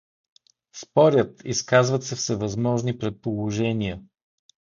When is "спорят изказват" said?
0.75-2.03